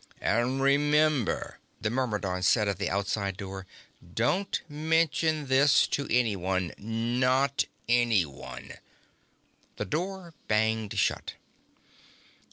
[0.19, 3.67] "And remember," the Myrmidon said, at the outside door,
[4.15, 6.71] "don't mention this to anyone.
[6.79, 8.73] Not anyone!"
[9.75, 11.35] The door banged shut.